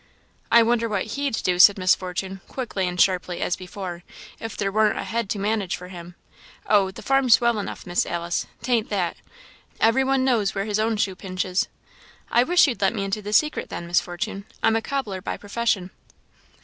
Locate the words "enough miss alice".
7.59-8.47